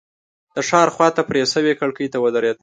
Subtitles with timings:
[0.55, 2.57] د ښار خواته پرې شوې کړکۍ ته ودرېد.